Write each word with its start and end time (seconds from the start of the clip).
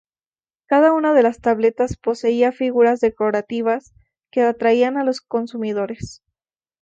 Cada 0.65 0.93
una 0.93 1.13
de 1.13 1.21
las 1.21 1.41
tabletas 1.41 1.95
poseía 1.95 2.51
figuras 2.51 3.01
decorativas 3.01 3.93
que 4.31 4.41
atraían 4.41 4.97
a 4.97 5.03
los 5.03 5.21
consumidores. 5.21 6.23